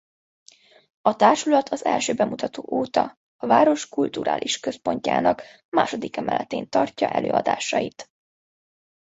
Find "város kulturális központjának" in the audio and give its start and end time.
3.47-5.41